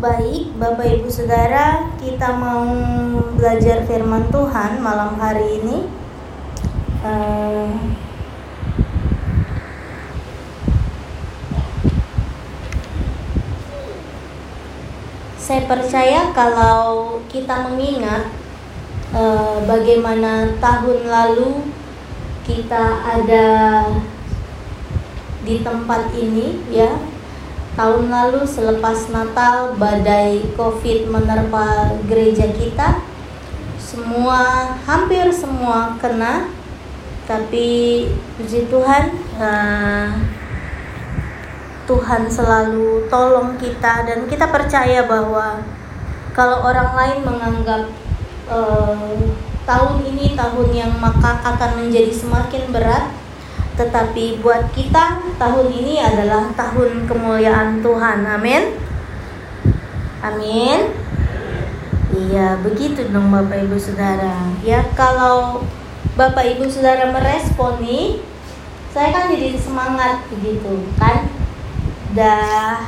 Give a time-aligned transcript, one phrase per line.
[0.00, 2.64] Baik, Bapak Ibu Saudara, kita mau
[3.36, 5.92] belajar firman Tuhan malam hari ini.
[7.04, 7.68] Uh,
[15.36, 18.32] saya percaya kalau kita mengingat
[19.12, 21.68] uh, bagaimana tahun lalu
[22.48, 23.48] kita ada
[25.44, 27.09] di tempat ini ya
[27.78, 33.02] tahun lalu selepas Natal badai Covid menerpa gereja kita.
[33.78, 36.50] Semua hampir semua kena.
[37.30, 40.10] Tapi puji Tuhan uh,
[41.86, 44.06] Tuhan selalu tolong kita.
[44.06, 45.62] Dan kita percaya bahwa
[46.34, 47.82] kalau orang lain menganggap
[48.50, 49.14] uh,
[49.62, 53.19] tahun ini tahun yang maka akan menjadi semakin berat
[53.80, 58.28] tetapi buat kita tahun ini adalah tahun kemuliaan Tuhan.
[58.28, 58.76] Amin.
[60.20, 60.92] Amin.
[62.12, 64.52] Iya begitu dong Bapak Ibu Saudara.
[64.60, 65.64] Ya kalau
[66.12, 68.20] Bapak Ibu Saudara merespon nih
[68.92, 71.32] saya kan jadi semangat begitu kan?
[72.12, 72.84] Dah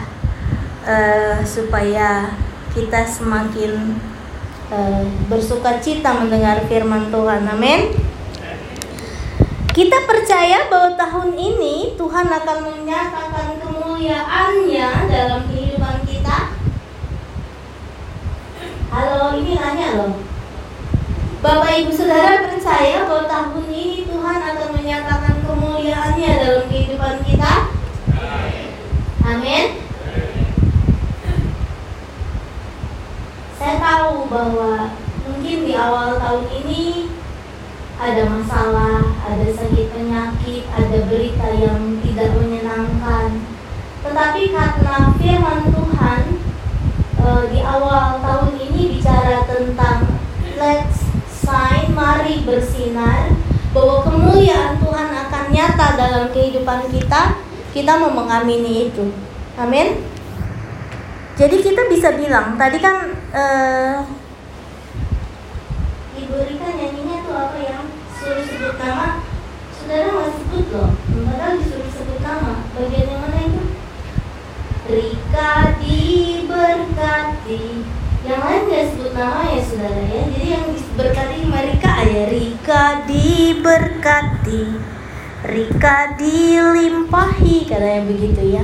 [0.84, 2.36] uh, supaya
[2.77, 3.97] kita semakin
[4.69, 7.48] uh, bersuka cita mendengar firman Tuhan.
[7.48, 8.11] Amin.
[9.73, 16.53] Kita percaya bahwa tahun ini Tuhan akan menyatakan kemuliaannya dalam kehidupan kita.
[18.93, 20.20] Halo, ini nanya loh.
[21.41, 27.73] Bapak Ibu Saudara percaya bahwa tahun ini Tuhan akan menyatakan kemuliaannya dalam kehidupan kita?
[29.25, 29.65] Amin.
[33.56, 37.02] Saya tahu bahwa mungkin di awal tahun ini
[38.03, 43.47] ada masalah, ada sakit penyakit, ada berita yang tidak menyenangkan.
[44.03, 46.22] Tetapi karena firman Tuhan
[47.22, 50.19] e, di awal tahun ini bicara tentang
[50.59, 53.39] let's shine, mari bersinar,
[53.70, 57.38] bahwa kemuliaan Tuhan akan nyata dalam kehidupan kita
[57.71, 59.15] kita mau mengamini itu.
[59.55, 60.03] Amin.
[61.38, 64.05] Jadi kita bisa bilang tadi kan uh,
[66.12, 67.82] Ibu Rika nyanyinya tuh apa yang
[68.21, 69.22] suruh sebut nama
[69.70, 73.62] Saudara nggak sebut loh Padahal disuruh sebut nama Bagian yang mana itu?
[74.91, 77.62] Rika diberkati
[78.26, 84.62] Yang lain nggak sebut nama ya saudara ya Jadi yang diberkati Rika ya Rika diberkati
[85.43, 88.62] Rika dilimpahi katanya begitu ya.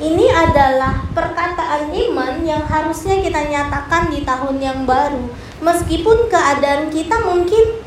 [0.00, 5.28] Ini adalah perkataan iman yang harusnya kita nyatakan di tahun yang baru.
[5.60, 7.83] Meskipun keadaan kita mungkin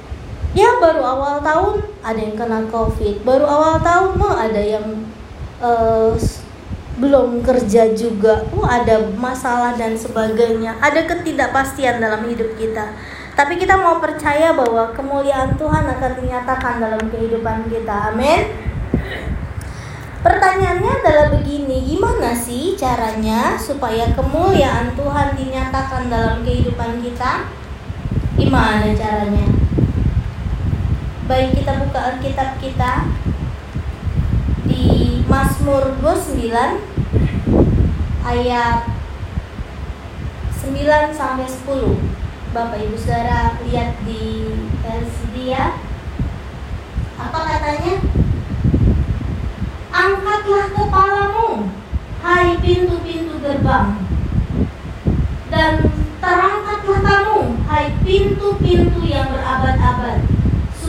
[0.58, 5.06] ya baru awal tahun ada yang kena covid, baru awal tahun mau ada yang
[5.62, 6.18] uh,
[6.98, 12.90] belum kerja juga, oh ada masalah dan sebagainya, ada ketidakpastian dalam hidup kita.
[13.38, 18.10] Tapi kita mau percaya bahwa kemuliaan Tuhan akan dinyatakan dalam kehidupan kita.
[18.10, 18.50] Amin.
[20.26, 27.46] Pertanyaannya adalah begini, gimana sih caranya supaya kemuliaan Tuhan dinyatakan dalam kehidupan kita?
[28.34, 29.57] Gimana caranya?
[31.28, 33.04] Baik kita buka Alkitab kita
[34.64, 36.56] di Mazmur 29
[38.24, 38.88] ayat
[40.64, 42.00] 9 sampai 10.
[42.56, 44.56] Bapak Ibu Saudara lihat di
[44.88, 45.76] LCD ya.
[47.20, 48.00] Apa katanya?
[49.92, 51.68] Angkatlah kepalamu,
[52.24, 54.00] hai pintu-pintu gerbang.
[55.52, 55.92] Dan
[56.24, 60.37] terangkatlah kamu, hai pintu-pintu yang berabad-abad,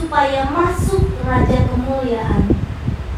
[0.09, 2.49] supaya masuk Raja Kemuliaan.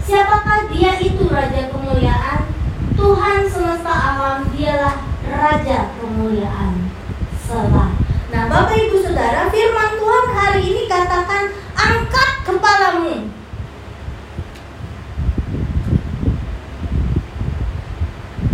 [0.04, 2.52] Siapakah dia itu Raja Kemuliaan?
[3.00, 6.92] Tuhan semesta alam dialah Raja Kemuliaan.
[7.48, 8.02] Selah.
[8.32, 13.28] Nah, Bapak Ibu Saudara, firman Tuhan hari ini katakan angkat kepalamu.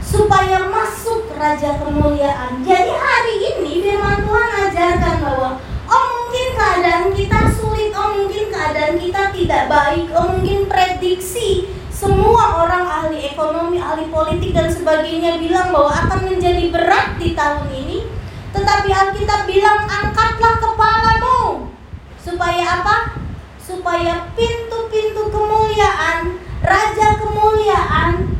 [0.01, 2.65] Supaya masuk raja kemuliaan.
[2.65, 5.49] Jadi hari ini firman Tuhan ajarkan bahwa
[5.93, 12.65] oh mungkin keadaan kita sulit, oh mungkin keadaan kita tidak baik, oh mungkin prediksi semua
[12.65, 18.17] orang ahli ekonomi, ahli politik dan sebagainya bilang bahwa akan menjadi berat di tahun ini
[18.57, 21.69] tetapi Alkitab bilang angkatlah kepalamu.
[22.17, 23.21] Supaya apa?
[23.61, 28.33] Supaya pintu-pintu kemuliaan, Raja kemuliaan,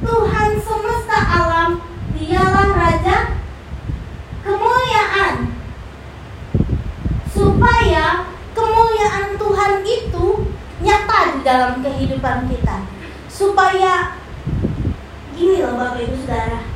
[0.00, 1.84] Tuhan semesta alam,
[2.16, 3.16] dialah Raja
[4.40, 5.34] kemuliaan.
[7.28, 8.26] Supaya
[8.56, 10.26] kemuliaan Tuhan itu
[10.80, 12.88] nyata di dalam kehidupan kita.
[13.28, 14.16] Supaya
[15.36, 16.72] gini loh Bapak Ibu Saudara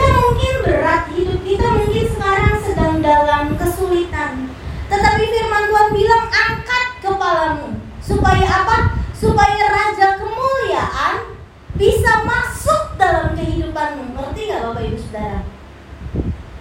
[0.00, 4.48] mungkin berat, hidup kita mungkin sekarang sedang dalam kesulitan.
[4.88, 7.68] Tetapi firman Tuhan bilang angkat kepalamu.
[8.00, 8.96] Supaya apa?
[9.12, 11.36] Supaya raja kemuliaan
[11.76, 14.16] bisa masuk dalam kehidupanmu.
[14.16, 15.40] Ngerti gak Bapak Ibu Saudara?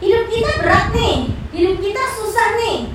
[0.02, 2.92] Hidup kita berat nih, hidup kita susah nih.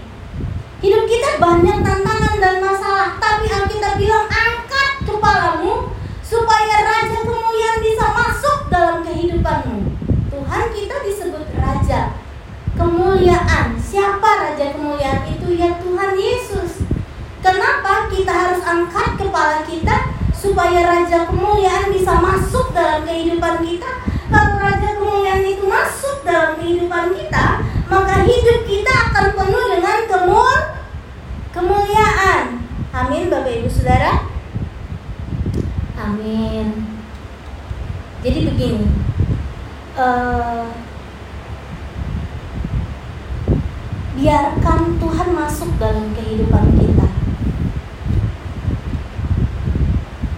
[0.84, 8.04] Hidup kita banyak tantangan dan masalah, tapi Alkitab bilang angkat kepalamu supaya raja kemuliaan bisa
[8.12, 9.95] masuk dalam kehidupanmu.
[10.56, 12.16] Tuhan kita disebut raja
[12.80, 13.76] kemuliaan.
[13.76, 15.52] Siapa raja kemuliaan itu?
[15.52, 16.80] Ya Tuhan Yesus.
[17.44, 24.00] Kenapa kita harus angkat kepala kita supaya raja kemuliaan bisa masuk dalam kehidupan kita?
[24.32, 27.60] Kalau raja kemuliaan itu masuk dalam kehidupan kita,
[27.92, 30.60] maka hidup kita akan penuh dengan kemul
[31.52, 32.64] kemuliaan.
[32.96, 34.24] Amin Bapak Ibu Saudara.
[36.00, 36.96] Amin.
[38.24, 38.88] Jadi begini,
[39.96, 40.68] uh,
[44.16, 47.08] biarkan Tuhan masuk dalam kehidupan kita.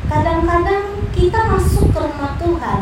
[0.09, 2.81] Kadang-kadang kita masuk ke rumah Tuhan,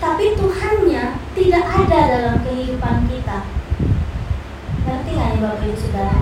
[0.00, 1.04] tapi Tuhannya
[1.36, 3.38] tidak ada dalam kehidupan kita.
[4.86, 6.18] Ngerti nggak nih Bapak Ibu Saudara?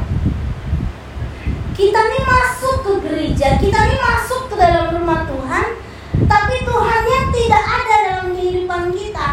[1.75, 5.67] Kita nih masuk ke gereja, kita nih masuk ke dalam rumah Tuhan,
[6.26, 9.29] tapi Tuhannya tidak ada dalam kehidupan kita.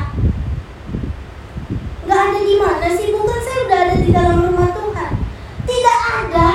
[2.21, 3.09] Ada di mana sih?
[3.09, 5.11] Bukan saya udah ada di dalam rumah Tuhan.
[5.65, 6.49] Tidak ada.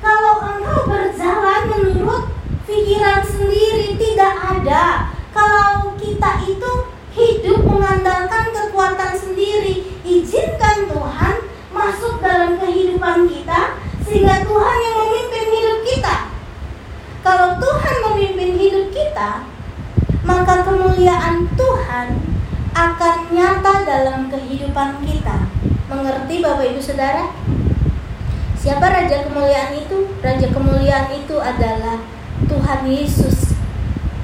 [0.00, 2.32] Kalau engkau berjalan menurut
[2.64, 5.12] pikiran sendiri, tidak ada.
[5.36, 6.72] Kalau kita itu
[7.12, 11.44] hidup mengandalkan kekuatan sendiri, izinkan Tuhan
[11.76, 13.76] masuk dalam kehidupan kita
[14.08, 16.16] sehingga Tuhan yang memimpin hidup kita.
[17.20, 19.44] Kalau Tuhan memimpin hidup kita,
[20.24, 22.08] maka kemuliaan Tuhan
[22.72, 25.52] akan nyata dalam kehidupan kita.
[25.92, 27.28] Mengerti Bapak Ibu Saudara?
[28.56, 30.16] Siapa raja kemuliaan itu?
[30.24, 32.00] Raja kemuliaan itu adalah
[32.48, 33.52] Tuhan Yesus.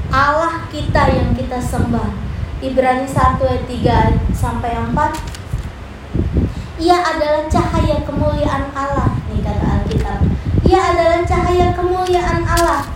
[0.09, 2.17] Allah kita yang kita sembah.
[2.65, 5.39] Ibrani 1 ayat 3 sampai 4
[6.79, 10.21] ia adalah cahaya kemuliaan Allah nih kata Alkitab.
[10.63, 12.87] Ia adalah cahaya kemuliaan Allah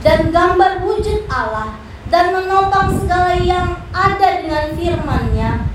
[0.00, 1.76] dan gambar wujud Allah
[2.08, 5.67] dan menopang segala yang ada dengan firman-Nya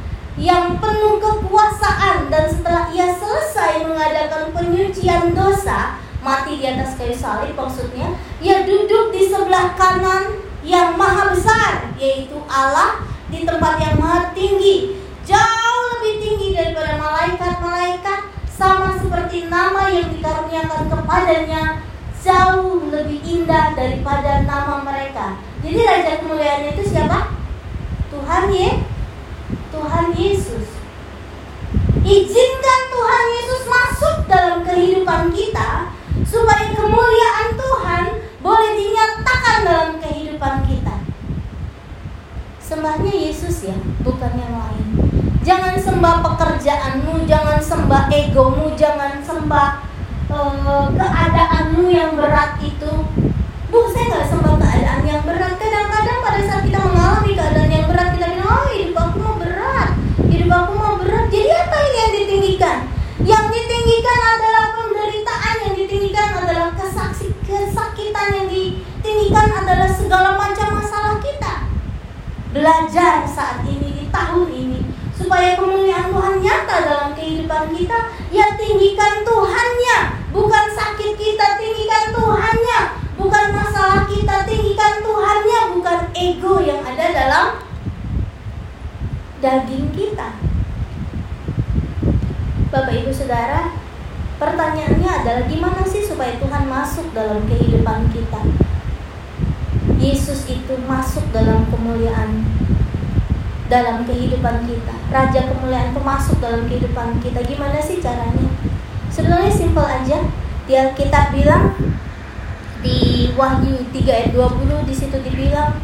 [0.44, 7.56] yang penuh kekuasaan dan setelah ia selesai mengadakan penyucian dosa mati di atas kayu salib
[7.56, 8.12] maksudnya
[8.44, 15.00] ia duduk di sebelah kanan yang maha besar yaitu Allah di tempat yang maha tinggi
[15.24, 18.20] jauh lebih tinggi daripada malaikat-malaikat
[18.52, 21.80] sama seperti nama yang dikaruniakan kepadanya
[22.20, 25.40] jauh lebih indah daripada nama mereka.
[25.60, 27.36] Jadi raja kemuliaan itu siapa?
[28.08, 28.70] Tuhan ye,
[29.72, 30.68] Tuhan Yesus.
[32.04, 35.94] Izinkan Tuhan Yesus masuk dalam kehidupan kita
[36.28, 38.04] supaya kemuliaan Tuhan
[38.44, 41.00] boleh dinyatakan dalam kehidupan kita.
[42.60, 44.88] Sembahnya Yesus ya, bukan yang lain.
[45.44, 49.84] Jangan sembah pekerjaanmu, jangan sembah egomu, jangan sembah
[50.32, 52.92] uh, keadaanmu yang berat itu.
[53.72, 55.56] Bu, saya nggak sembah keadaan yang berat.
[55.60, 59.90] Kadang-kadang pada saat kita mengalami keadaan yang berat, kita bilang, oh hidup aku mau berat,
[60.44, 61.32] hidup aku mau berat.
[61.32, 62.78] Jadi apa ini yang ditinggikan?
[63.24, 71.16] Yang ditinggikan adalah penderitaan, yang ditinggikan adalah kesaksi, kesakitan, yang ditinggikan adalah segala macam masalah
[71.24, 71.72] kita.
[72.52, 74.80] Belajar saat ini di tahun ini
[75.16, 79.98] supaya kemuliaan Tuhan nyata dalam kehidupan kita ya tinggikan Tuhannya
[80.36, 82.80] bukan sakit kita tinggikan Tuhannya
[83.16, 87.63] bukan masalah kita tinggikan Tuhannya bukan ego yang ada dalam
[89.44, 90.40] daging kita
[92.72, 93.76] Bapak Ibu Saudara
[94.40, 98.40] pertanyaannya adalah gimana sih supaya Tuhan masuk dalam kehidupan kita
[100.00, 102.44] Yesus itu masuk dalam kemuliaan
[103.72, 104.94] dalam kehidupan kita.
[105.10, 107.40] Raja kemuliaan itu masuk dalam kehidupan kita.
[107.42, 108.46] Gimana sih caranya?
[109.08, 110.20] Sebenarnya simpel aja.
[110.70, 111.76] Di Alkitab bilang
[112.84, 115.80] di Wahyu 3 ayat 20 di situ dibilang,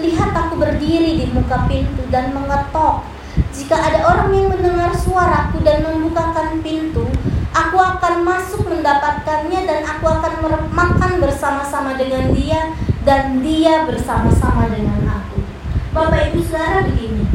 [0.00, 3.04] "Lihat aku berdiri di muka pintu dan mengetok.
[3.52, 7.04] Jika ada orang yang mendengar suaraku dan membukakan pintu,
[7.52, 10.32] aku akan masuk mendapatkannya dan aku akan
[10.72, 12.72] makan bersama-sama dengan dia
[13.04, 15.44] dan dia bersama-sama dengan aku."
[15.92, 17.26] Bapak Ibu Saudara begini.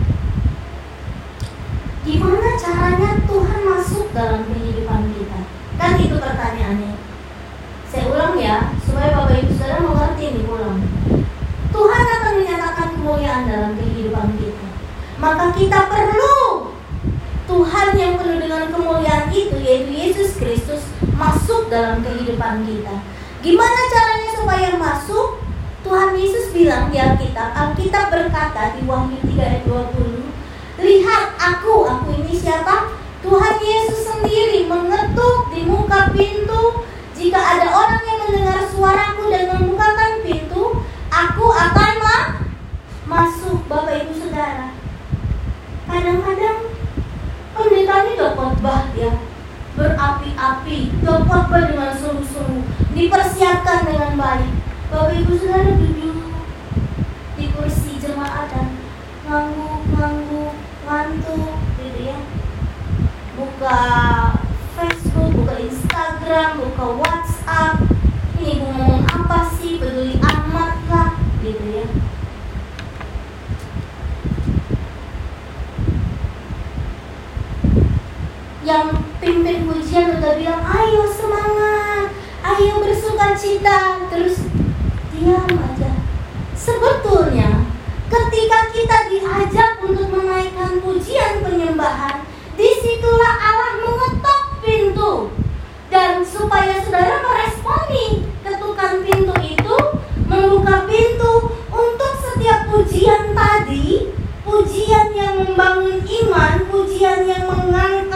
[2.06, 5.40] Gimana caranya Tuhan masuk dalam kehidupan kita?
[5.76, 6.94] Kan itu pertanyaannya.
[7.90, 10.80] Saya ulang ya, supaya Bapak Ibu Saudara mengerti ini ulang.
[11.76, 12.36] Tuhan akan
[13.06, 14.66] kemuliaan dalam kehidupan kita.
[15.22, 16.74] Maka kita perlu
[17.46, 20.82] Tuhan yang penuh dengan kemuliaan itu yaitu Yesus Kristus
[21.14, 23.06] masuk dalam kehidupan kita.
[23.46, 25.46] Gimana caranya supaya masuk?
[25.86, 32.10] Tuhan Yesus bilang di Alkitab, Alkitab berkata di Wahyu 3 ayat 20, Lihat aku, aku
[32.26, 32.90] ini siapa?
[33.22, 36.82] Tuhan Yesus sendiri mengetuk di muka pintu.
[37.14, 40.82] Jika ada orang yang mendengar suaraku dan membukakan pintu,
[41.14, 41.96] aku akan
[43.06, 44.74] masuk Bapak Ibu Saudara.
[45.86, 46.74] Kadang-kadang
[47.54, 49.14] pendeta ini udah khotbah ya,
[49.78, 52.66] berapi-api, udah khotbah dengan sungguh-sungguh,
[52.98, 54.52] dipersiapkan dengan baik
[54.90, 56.18] Bapak Ibu Saudara duduk
[57.38, 58.74] di kursi jemaat dan
[59.30, 60.54] ngangguk-ngangguk,
[60.90, 62.18] ngantuk gitu ya.
[63.36, 63.82] Buka
[64.80, 67.86] Facebook, buka Instagram, buka WhatsApp.
[68.40, 69.78] Ini ngomong apa sih?
[69.78, 71.20] Peduli amat kah?
[71.44, 71.86] Gitu ya.
[78.66, 82.10] Yang pimpin pujian udah bilang, ayo semangat,
[82.42, 84.10] ayo bersuka cita.
[84.10, 84.42] Terus
[85.14, 85.94] diam aja.
[86.58, 87.62] Sebetulnya
[88.10, 92.26] ketika kita diajak untuk menaikkan pujian penyembahan,
[92.58, 95.14] di situlah Allah mengetok pintu.
[95.94, 99.78] Dan supaya saudara meresponi ketukan pintu itu,
[100.26, 104.10] membuka pintu untuk setiap pujian tadi,
[104.42, 108.15] pujian yang membangun iman, pujian yang mengangkat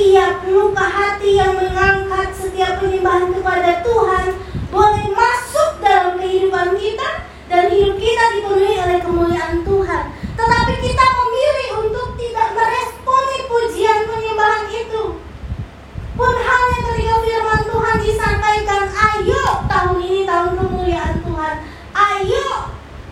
[0.00, 4.32] setiap luka hati yang mengangkat setiap penyembahan kepada Tuhan
[4.72, 10.04] boleh masuk dalam kehidupan kita dan hidup kita dipenuhi oleh kemuliaan Tuhan.
[10.40, 15.20] Tetapi kita memilih untuk tidak meresponi pujian penyembahan itu.
[16.16, 21.54] Pun halnya ketika firman Tuhan disampaikan, ayo tahun ini tahun kemuliaan Tuhan.
[21.92, 22.48] Ayo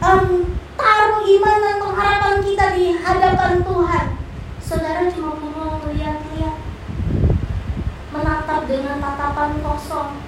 [0.01, 4.07] um, taruh iman dan pengharapan kita di hadapan Tuhan.
[4.57, 5.68] Saudara cuma mau
[8.69, 10.21] dengan tatapan kosong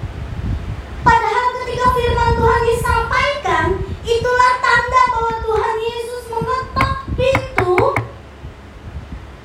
[1.05, 3.65] Padahal ketika firman Tuhan disampaikan,
[4.05, 7.77] itulah tanda bahwa Tuhan Yesus mengetok pintu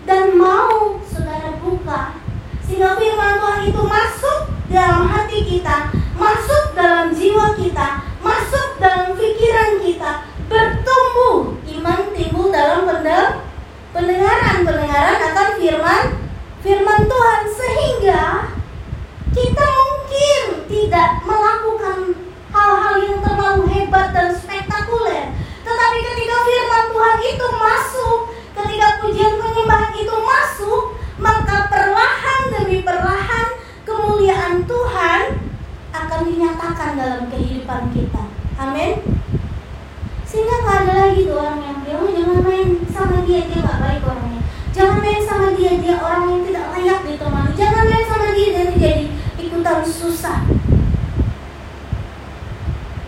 [0.05, 2.21] dan mau saudara buka.
[2.61, 9.81] Sehingga firman Tuhan itu masuk dalam hati kita, masuk dalam jiwa kita, masuk dalam pikiran
[9.81, 11.57] kita, bertumbuh.
[11.73, 12.85] Iman timbul dalam
[13.97, 16.05] pendengaran, pendengaran akan firman
[16.61, 18.23] firman Tuhan sehingga
[19.37, 21.99] kita mungkin tidak melakukan
[22.49, 25.37] hal-hal yang terlalu hebat dan spektakuler.
[25.61, 33.59] Tetapi ketika firman Tuhan itu masuk, ketika pujian penyembahan itu masuk, maka perlahan demi perlahan
[33.83, 35.23] kemuliaan Tuhan
[35.90, 38.23] akan dinyatakan dalam kehidupan kita.
[38.61, 39.02] Amin.
[40.26, 43.80] Sehingga nggak ada lagi tuh orang yang bilang, oh, jangan main sama dia, dia nggak
[43.80, 44.42] baik orangnya.
[44.76, 47.50] Jangan main sama dia, dia orang yang tidak layak ditemani.
[47.56, 49.04] Jangan main sama dia, dia jadi
[49.40, 50.45] ikutan susah.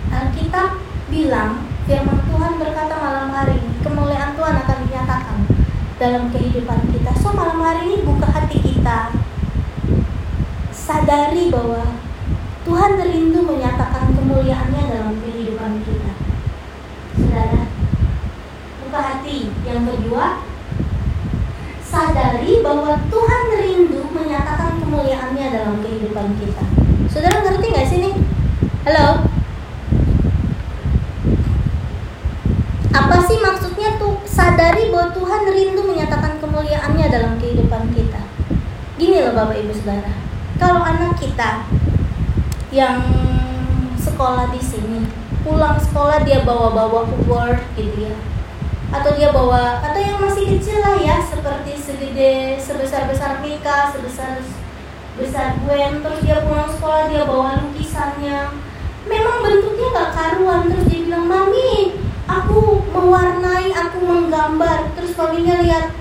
[0.09, 0.81] Alkitab
[1.13, 5.39] bilang firman Tuhan berkata malam hari ini kemuliaan Tuhan akan dinyatakan
[6.09, 7.13] dalam kehidupan kita.
[7.21, 9.13] So malam hari ini buka hati kita.
[10.73, 12.01] Sadari bahwa
[12.65, 16.13] Tuhan rindu menyatakan kemuliaannya dalam kehidupan kita.
[17.13, 17.63] Saudara,
[18.81, 19.53] buka hati.
[19.69, 20.41] Yang kedua,
[21.85, 26.65] sadari bahwa Tuhan rindu menyatakan kemuliaannya dalam kehidupan kita.
[27.13, 28.15] Saudara ngerti nggak sih nih?
[28.89, 29.29] Halo?
[32.97, 38.23] Apa sih maksudnya tuh sadari bahwa Tuhan rindu menyatakan kemuliaannya dalam kehidupan kita?
[38.99, 40.13] Gini loh Bapak Ibu Saudara,
[40.59, 41.65] kalau anak kita
[42.75, 43.01] yang
[43.97, 45.07] sekolah di sini
[45.47, 48.17] pulang sekolah dia bawa-bawa Word gitu ya.
[48.89, 54.41] Atau dia bawa atau yang masih kecil lah ya seperti segede sebesar besar Mika sebesar
[55.21, 58.49] besar Gwen terus dia pulang sekolah dia bawa lukisannya.
[59.09, 61.98] Memang bentuknya gak karuan terus dia bilang mami
[62.49, 65.93] aku mewarnai aku menggambar terus maminya lihat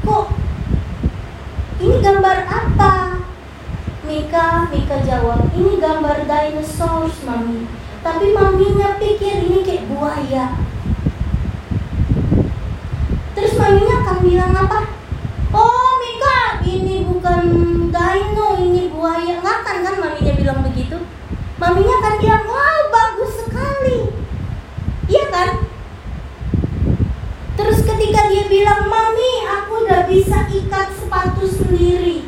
[0.00, 0.26] kok
[1.84, 2.94] ini gambar apa
[4.08, 7.68] Mika Mika jawab ini gambar dinosaurus mami
[8.00, 10.56] tapi maminya pikir ini kayak buaya.
[13.36, 14.88] Terus maminya akan bilang apa?
[15.52, 17.44] Oh Mika, ini bukan
[17.92, 19.44] dino, ini buaya.
[19.44, 20.99] Ngakan kan maminya bilang begitu?
[21.60, 24.08] maminya akan bilang wow bagus sekali.
[25.12, 25.50] Iya kan?
[27.60, 32.24] Terus ketika dia bilang mami aku udah bisa ikat sepatu sendiri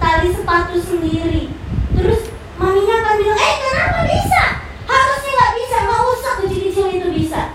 [0.00, 1.52] tali sepatu sendiri.
[1.92, 4.42] Terus maminya akan bilang eh kenapa bisa?
[4.88, 7.52] Harusnya gak bisa mau usah kecil-kecil itu bisa.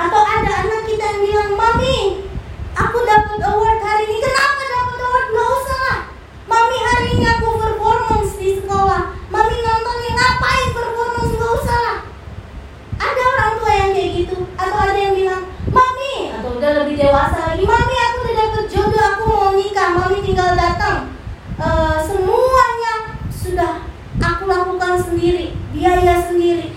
[0.00, 2.29] Atau ada anak kita yang bilang mami
[20.30, 21.10] tinggal datang
[21.58, 21.68] e,
[22.06, 23.82] semuanya sudah
[24.22, 26.69] aku lakukan sendiri biaya sendiri.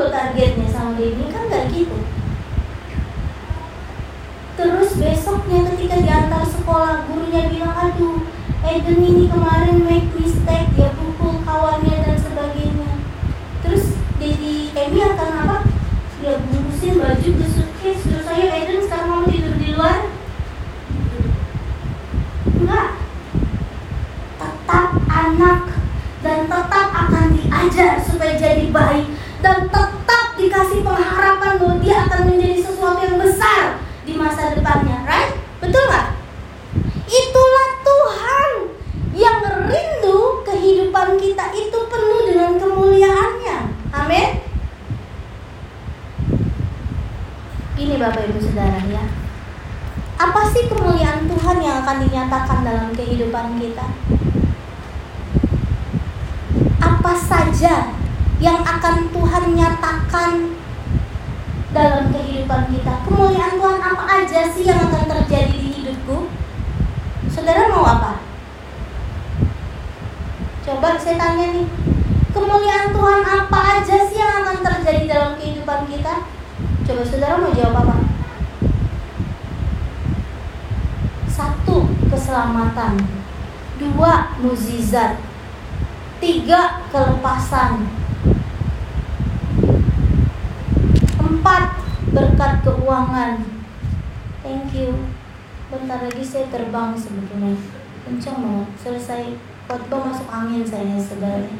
[0.00, 2.00] lo targetnya sama ini kan gak gitu.
[4.56, 8.24] Terus besoknya ketika diantar sekolah gurunya bilang aduh
[8.64, 12.92] Eden ini kemarin make mistake dia pukul kawannya dan sebagainya.
[13.60, 15.56] Terus jadi Emi akan apa?
[16.24, 20.08] Dia bungkusin baju ke suitcase terus saya Eden sekarang mau tidur di luar?
[22.56, 22.88] Enggak.
[24.40, 25.60] Tetap anak
[26.24, 32.60] dan tetap akan diajar supaya jadi baik dan tetap dikasih pengharapan bahwa dia akan menjadi
[32.60, 35.36] sesuatu yang besar di masa depannya, right?
[35.60, 36.06] Betul nggak?
[37.08, 38.50] Itulah Tuhan
[39.16, 43.58] yang rindu kehidupan kita itu penuh dengan kemuliaannya.
[43.90, 44.30] Amin.
[47.80, 49.04] Ini Bapak Ibu Saudara ya.
[50.20, 53.88] Apa sih kemuliaan Tuhan yang akan dinyatakan dalam kehidupan kita?
[56.76, 57.99] Apa saja
[58.40, 60.56] yang akan Tuhan nyatakan
[61.76, 63.04] dalam kehidupan kita.
[63.04, 66.32] Kemuliaan Tuhan apa aja sih yang akan terjadi di hidupku?
[67.28, 68.24] Saudara mau apa?
[70.64, 71.68] Coba saya tanya nih.
[72.32, 76.24] Kemuliaan Tuhan apa aja sih yang akan terjadi dalam kehidupan kita?
[76.88, 77.96] Coba saudara mau jawab apa?
[81.28, 83.04] Satu, keselamatan.
[83.76, 85.20] Dua, muzizat.
[86.20, 87.99] Tiga, kelepasan
[91.50, 91.82] Empat,
[92.14, 93.42] berkat keuangan.
[94.38, 94.94] Thank you.
[95.66, 97.58] Bentar lagi saya terbang sebetulnya.
[98.06, 98.70] Kencang banget.
[98.78, 99.34] Selesai
[99.66, 101.50] khotbah masuk angin saya sebenarnya.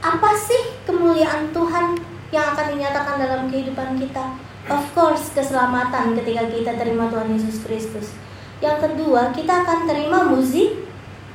[0.00, 2.00] Apa sih kemuliaan Tuhan
[2.32, 4.32] yang akan dinyatakan dalam kehidupan kita?
[4.72, 8.16] Of course, keselamatan ketika kita terima Tuhan Yesus Kristus.
[8.64, 10.72] Yang kedua, kita akan terima muzi,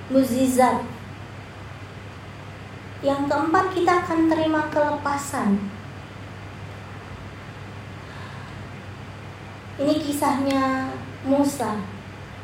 [0.10, 0.82] muzizat.
[3.06, 5.78] Yang keempat, kita akan terima kelepasan.
[9.82, 10.94] Ini kisahnya
[11.26, 11.74] Musa.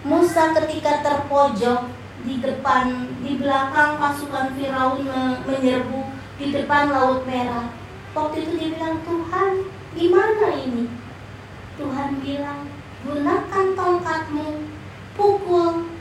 [0.01, 1.85] Musa ketika terpojok
[2.25, 5.05] di depan, di belakang pasukan Firaun
[5.45, 6.01] menyerbu
[6.41, 7.69] di depan Laut Merah.
[8.17, 10.89] Waktu itu dia bilang, Tuhan, gimana ini?
[11.77, 12.73] Tuhan bilang,
[13.05, 14.65] gunakan tongkatmu,
[15.13, 15.93] pukul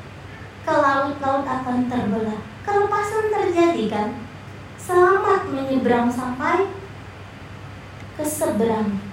[0.65, 2.41] ke laut-laut akan terbelah.
[2.65, 4.09] Kelepasan terjadi kan?
[4.81, 6.65] Selamat menyeberang sampai
[8.17, 9.06] ke seberang.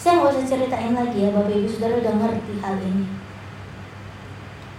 [0.00, 3.04] Saya nggak usah ceritain lagi ya, Bapak Ibu Saudara udah ngerti hal ini.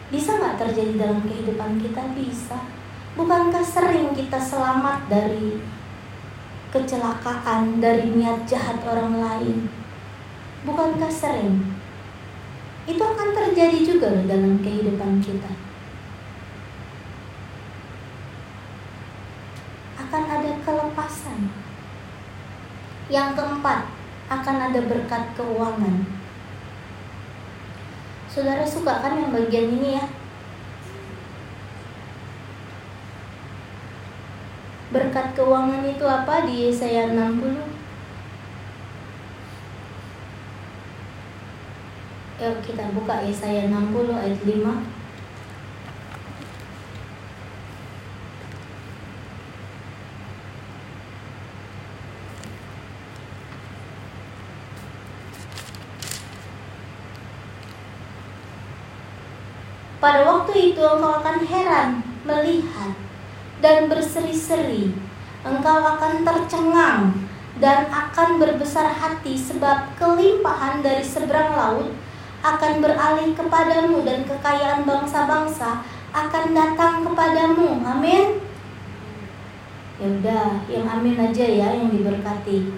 [0.10, 2.01] Bisa nggak terjadi dalam kehidupan kita?
[2.17, 2.57] Bisa.
[3.13, 5.62] Bukankah sering kita selamat dari
[6.73, 9.69] kecelakaan, dari niat jahat orang lain?
[10.65, 11.69] Bukankah sering?
[12.89, 15.53] Itu akan terjadi juga dalam kehidupan kita.
[20.01, 21.45] Akan ada kelepasan.
[23.05, 24.00] Yang keempat,
[24.32, 26.08] akan ada berkat keuangan.
[28.32, 30.08] Saudara suka kan yang bagian ini ya?
[34.96, 37.60] Berkat keuangan itu apa di Yesaya 60?
[42.39, 45.02] Yuk kita buka Yesaya 60 ayat 5
[60.02, 60.26] Pada
[60.89, 61.89] engkau akan heran
[62.26, 62.94] melihat
[63.62, 64.89] dan berseri-seri.
[65.46, 67.13] Engkau akan tercengang
[67.62, 71.94] dan akan berbesar hati sebab kelimpahan dari seberang laut
[72.41, 77.78] akan beralih kepadamu dan kekayaan bangsa-bangsa akan datang kepadamu.
[77.86, 78.41] Amin.
[80.02, 82.74] Ya udah, yang amin aja ya yang diberkati.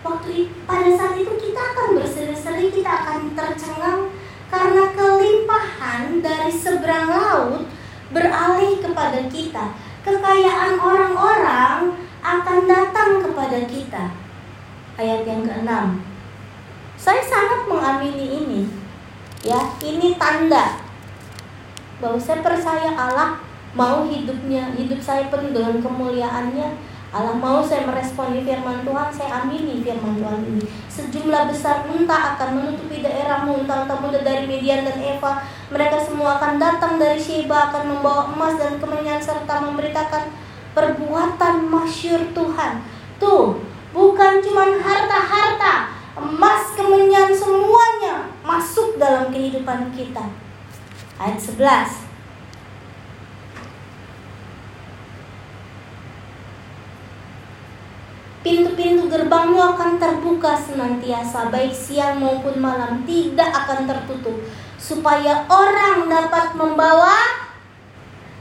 [0.00, 4.08] Waktu pada saat itu kita akan berseri-seri, kita akan tercengang
[4.48, 7.64] karena kelimpahan dari seberang laut
[8.12, 9.76] beralih kepada kita.
[10.04, 11.92] Kekayaan orang-orang
[12.24, 14.04] akan datang kepada kita.
[14.96, 16.00] Ayat yang keenam.
[16.98, 18.62] Saya sangat mengamini ini.
[19.46, 20.82] Ya, ini tanda
[22.02, 23.38] bahwa saya percaya Allah
[23.76, 26.68] mau hidupnya, hidup saya penuh dengan kemuliaannya
[27.08, 30.60] Allah mau saya meresponi firman Tuhan, saya amini firman Tuhan ini.
[30.92, 35.40] Sejumlah besar unta akan menutupi daerahmu, unta-unta muda dari Median dan Eva.
[35.72, 40.28] Mereka semua akan datang dari Sheba, akan membawa emas dan kemenyan serta memberitakan
[40.76, 42.84] perbuatan masyur Tuhan.
[43.16, 43.64] Tuh,
[43.96, 50.28] bukan cuma harta-harta, emas, kemenyan semuanya masuk dalam kehidupan kita.
[51.16, 52.07] Ayat 11.
[58.38, 64.38] Pintu-pintu gerbangmu akan terbuka senantiasa, baik siang maupun malam, tidak akan tertutup,
[64.78, 67.18] supaya orang dapat membawa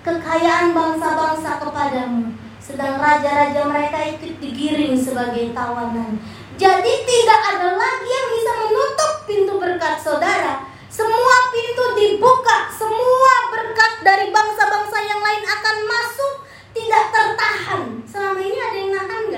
[0.05, 2.29] kekayaan bangsa-bangsa kepadamu.
[2.62, 6.21] Sedang raja-raja mereka ikut digiring sebagai tawanan.
[6.57, 10.65] Jadi tidak ada lagi yang bisa menutup pintu berkat saudara.
[10.89, 16.33] Semua pintu dibuka, semua berkat dari bangsa-bangsa yang lain akan masuk,
[16.73, 18.01] tidak tertahan.
[18.10, 19.37] Selama ini ada yang nahan nggak?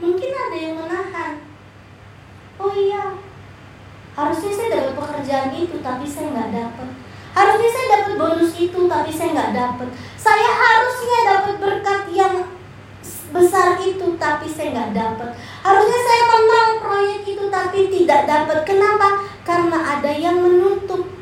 [0.00, 1.32] Mungkin ada yang menahan.
[2.56, 3.16] Oh iya.
[4.16, 6.88] Harusnya saya dapat pekerjaan itu tapi saya nggak dapat.
[7.36, 9.88] Harusnya saya dapat bonus itu tapi saya nggak dapat.
[10.16, 12.34] Saya harusnya dapat berkat yang
[13.32, 15.30] besar itu tapi saya nggak dapat.
[15.60, 18.58] Harusnya saya menang proyek itu tapi tidak dapat.
[18.64, 19.20] Kenapa?
[19.44, 21.15] Karena ada yang menutup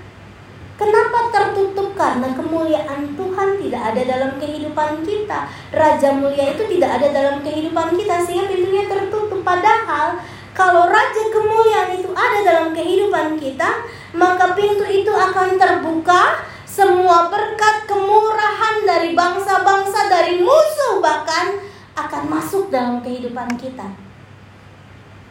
[0.74, 1.94] Kenapa tertutup?
[1.94, 5.46] Karena kemuliaan Tuhan tidak ada dalam kehidupan kita.
[5.70, 9.38] Raja mulia itu tidak ada dalam kehidupan kita sehingga pintunya tertutup.
[9.46, 10.18] Padahal
[10.50, 13.86] kalau raja kemuliaan itu ada dalam kehidupan kita,
[14.18, 16.42] maka pintu itu akan terbuka.
[16.66, 21.62] Semua berkat kemurahan dari bangsa-bangsa, dari musuh bahkan
[21.94, 23.94] akan masuk dalam kehidupan kita.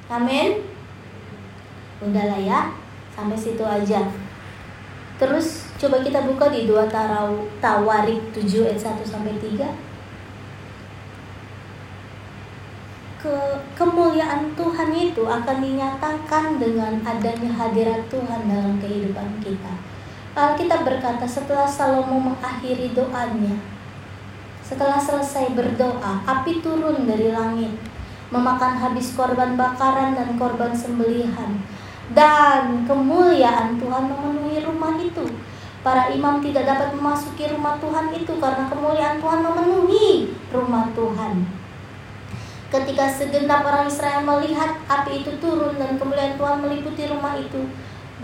[0.07, 0.63] Amin.
[1.99, 2.71] Udahlah ya,
[3.11, 4.22] sampai situ aja.
[5.23, 9.71] Terus coba kita buka di 2 Tarau, Tawarik 7 ayat 1 sampai 3.
[13.23, 13.31] Ke,
[13.71, 19.71] kemuliaan Tuhan itu akan dinyatakan dengan adanya hadirat Tuhan dalam kehidupan kita.
[20.35, 23.55] Alkitab berkata setelah Salomo mengakhiri doanya,
[24.59, 27.71] setelah selesai berdoa, api turun dari langit,
[28.27, 31.63] memakan habis korban bakaran dan korban sembelihan
[32.11, 35.23] dan kemuliaan Tuhan memenuhi rumah itu.
[35.83, 41.43] Para imam tidak dapat memasuki rumah Tuhan itu karena kemuliaan Tuhan memenuhi rumah Tuhan.
[42.67, 47.69] Ketika segenap orang Israel melihat api itu turun dan kemuliaan Tuhan meliputi rumah itu,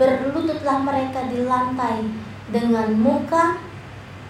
[0.00, 2.08] berlututlah mereka di lantai
[2.50, 3.60] dengan muka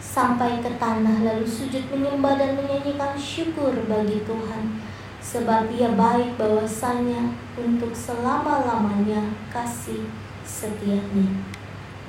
[0.01, 4.90] sampai ke tanah lalu sujud menyembah dan menyanyikan syukur bagi Tuhan
[5.21, 10.09] sebab ia baik bahwasanya untuk selama-lamanya kasih
[10.43, 11.45] setianya.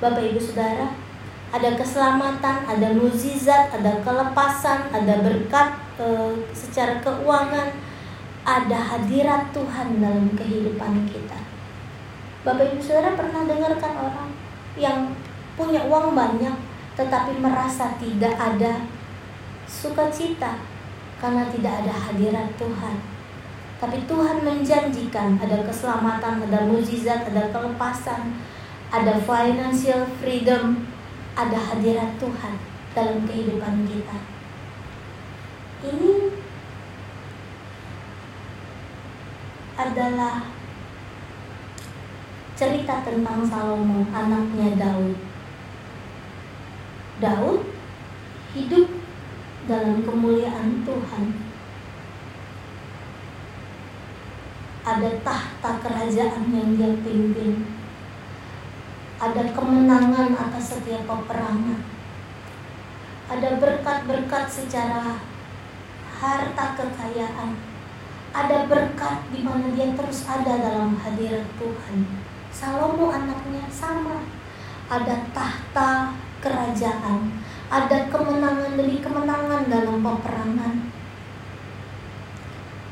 [0.02, 0.89] Bapak Ibu Saudara,
[1.52, 6.08] ada keselamatan, ada mukjizat, ada kelepasan, ada berkat e,
[6.56, 7.76] secara keuangan,
[8.47, 11.38] ada hadirat Tuhan dalam kehidupan kita.
[12.41, 14.30] Bapak Ibu Saudara pernah dengarkan orang
[14.80, 15.13] yang
[15.60, 16.56] punya uang banyak
[16.95, 18.88] tetapi merasa tidak ada
[19.67, 20.70] sukacita
[21.21, 22.97] karena tidak ada hadirat Tuhan.
[23.77, 28.41] Tapi Tuhan menjanjikan ada keselamatan, ada mujizat, ada kelepasan,
[28.89, 30.86] ada financial freedom,
[31.38, 32.57] ada hadirat Tuhan
[32.97, 34.17] dalam kehidupan kita.
[35.81, 36.13] Ini
[39.79, 40.45] adalah
[42.53, 45.17] cerita tentang Salomo, anaknya Daud.
[47.17, 47.65] Daud
[48.53, 48.90] hidup
[49.71, 51.25] dalam kemuliaan Tuhan.
[54.84, 57.63] Ada tahta kerajaan yang dia pimpin.
[59.21, 61.79] Ada kemenangan atas setiap peperangan.
[63.31, 65.23] Ada berkat-berkat secara
[66.19, 67.55] harta kekayaan.
[68.36, 71.99] Ada berkat di mana dia terus ada dalam hadirat Tuhan.
[72.51, 74.19] Salomo anaknya sama.
[74.91, 76.12] Ada tahta
[76.43, 77.40] kerajaan
[77.71, 80.91] ada kemenangan demi kemenangan dalam peperangan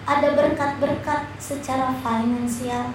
[0.10, 2.90] ada berkat-berkat secara finansial,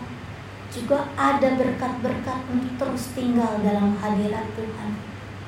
[0.67, 4.99] juga ada berkat-berkat untuk terus tinggal dalam hadirat Tuhan.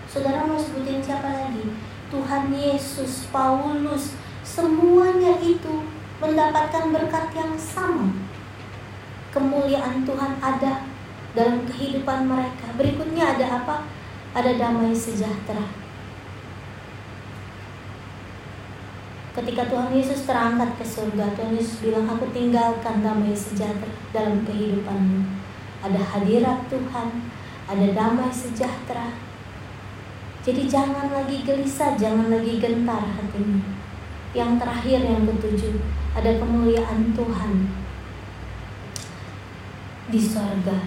[0.07, 1.75] Saudara mau sebutin siapa lagi?
[2.07, 4.15] Tuhan Yesus, Paulus,
[4.47, 5.83] semuanya itu
[6.23, 8.15] mendapatkan berkat yang sama.
[9.35, 10.87] Kemuliaan Tuhan ada
[11.35, 12.71] dalam kehidupan mereka.
[12.79, 13.77] Berikutnya ada apa?
[14.39, 15.86] Ada damai sejahtera
[19.37, 25.29] Ketika Tuhan Yesus terangkat ke surga, Tuhan Yesus bilang, aku tinggalkan damai sejahtera dalam kehidupanmu.
[25.85, 27.09] Ada hadirat Tuhan,
[27.69, 29.13] ada damai sejahtera.
[30.41, 33.61] Jadi jangan lagi gelisah, jangan lagi gentar hatimu.
[34.33, 35.85] Yang terakhir yang ketujuh,
[36.17, 37.53] ada kemuliaan Tuhan
[40.09, 40.81] di sorga.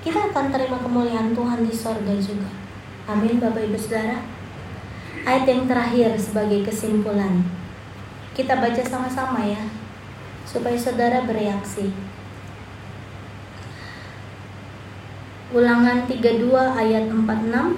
[0.00, 2.48] Kita akan terima kemuliaan Tuhan di sorga juga.
[3.04, 4.24] Amin Bapak Ibu Saudara.
[5.28, 7.59] Ayat yang terakhir sebagai kesimpulan.
[8.36, 9.64] Kita baca sama-sama ya,
[10.46, 11.90] supaya saudara bereaksi.
[15.50, 17.74] Ulangan 32 ayat 46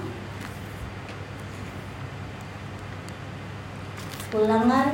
[4.29, 4.93] Ulangan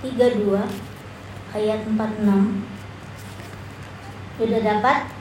[0.00, 0.64] 32
[1.52, 2.64] ayat 46
[4.40, 5.12] Sudah dapat?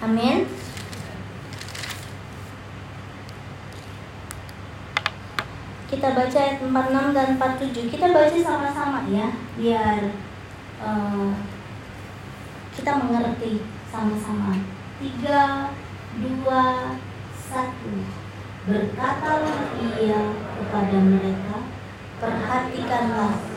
[0.00, 0.61] Amin.
[5.92, 9.28] Kita baca ayat 46 dan 47 kita baca sama-sama ya
[9.60, 10.00] biar
[10.80, 11.36] uh,
[12.72, 13.60] kita mengerti
[13.92, 14.56] sama-sama.
[14.96, 15.68] Tiga
[16.16, 16.96] dua
[17.36, 17.92] satu.
[18.64, 21.56] Berkatalah ia kepada mereka
[22.16, 23.51] perhatikanlah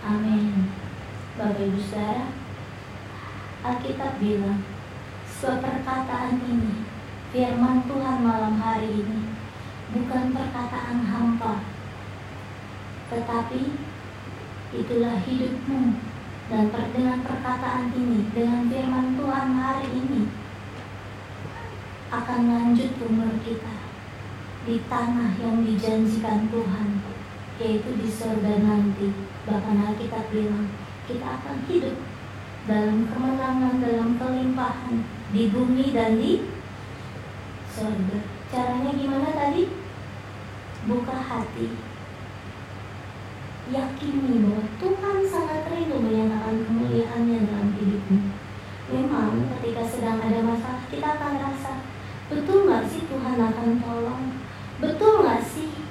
[0.00, 2.32] Bapak Ibu Saudara
[3.60, 4.64] Alkitab bilang
[5.28, 6.88] Seperkataan ini
[7.28, 9.28] Firman Tuhan malam hari ini
[9.92, 11.60] Bukan perkataan hampa.
[13.12, 13.62] Tetapi
[14.72, 15.80] Itulah hidupmu
[16.48, 20.26] Dan dengan perkataan ini, dengan firman Tuhan hari ini,
[22.10, 23.86] akan lanjut umur kita
[24.66, 26.88] di tanah yang dijanjikan Tuhan,
[27.60, 29.12] yaitu di surga nanti.
[29.44, 30.72] Bahkan Alkitab bilang,
[31.04, 31.96] kita akan hidup
[32.64, 36.40] dalam kemenangan, dalam kelimpahan di bumi dan di
[37.68, 38.18] surga.
[38.50, 39.68] Caranya gimana tadi?
[40.80, 41.68] Buka hati,
[43.68, 48.18] yakini bahwa Tuhan sangat rindu menyatakan kemuliaannya dalam hidupmu.
[48.90, 51.84] Memang ketika sedang ada masalah kita akan rasa
[52.32, 54.24] betul nggak sih Tuhan akan tolong?
[54.80, 55.89] Betul nggak sih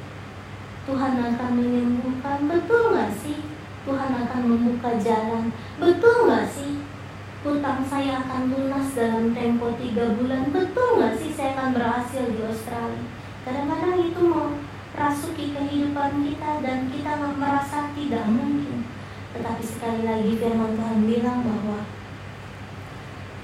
[0.90, 2.50] Tuhan akan menyembuhkan?
[2.50, 3.38] Betul nggak sih
[3.86, 5.54] Tuhan akan membuka jalan?
[5.78, 6.82] Betul nggak sih
[7.46, 10.50] hutang saya akan lunas dalam tempo tiga bulan?
[10.50, 13.06] Betul nggak sih saya akan berhasil di Australia?
[13.46, 14.50] Kadang-kadang itu mau
[14.98, 18.82] rasuki kehidupan kita dan kita merasa tidak mungkin.
[19.38, 21.86] Tetapi sekali lagi firman Tuhan bilang bahwa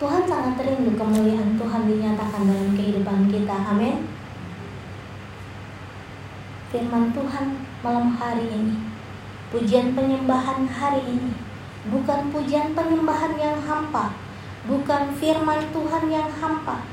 [0.01, 3.53] Tuhan sangat rindu kemuliaan Tuhan dinyatakan dalam kehidupan kita.
[3.69, 4.14] Amin.
[6.75, 8.75] Firman Tuhan malam hari ini,
[9.47, 11.31] pujian penyembahan hari ini,
[11.87, 14.11] bukan pujian penyembahan yang hampa,
[14.67, 16.83] bukan firman Tuhan yang hampa,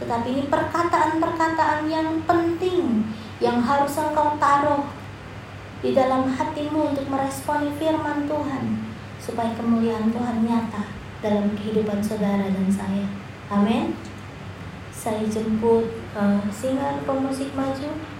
[0.00, 3.04] tetapi ini perkataan-perkataan yang penting
[3.36, 4.88] yang harus engkau taruh
[5.84, 8.88] di dalam hatimu untuk meresponi firman Tuhan
[9.20, 10.88] supaya kemuliaan Tuhan nyata
[11.20, 13.04] dalam kehidupan saudara dan saya.
[13.52, 14.00] Amin.
[14.88, 18.15] Saya jemput uh, singer pemusik maju.